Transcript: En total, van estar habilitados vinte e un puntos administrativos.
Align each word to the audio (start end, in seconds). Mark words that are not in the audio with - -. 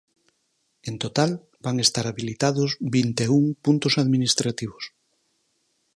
En 0.91 0.95
total, 1.03 1.31
van 1.67 1.77
estar 1.85 2.05
habilitados 2.11 2.69
vinte 2.95 3.21
e 3.27 3.31
un 3.39 3.45
puntos 3.65 3.93
administrativos. 4.03 4.83